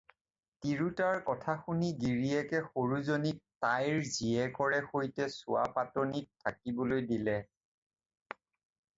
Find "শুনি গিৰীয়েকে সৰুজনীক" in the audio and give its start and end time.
1.65-3.43